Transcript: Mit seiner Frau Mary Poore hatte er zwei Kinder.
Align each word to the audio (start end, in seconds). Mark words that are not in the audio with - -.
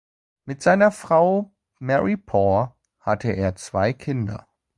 Mit 0.45 0.63
seiner 0.63 0.91
Frau 0.91 1.53
Mary 1.77 2.17
Poore 2.17 2.73
hatte 3.01 3.29
er 3.33 3.55
zwei 3.55 3.93
Kinder. 3.93 4.47